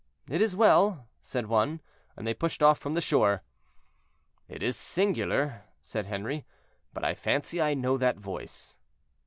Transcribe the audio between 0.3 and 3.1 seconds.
is well," said one, and they pushed off from the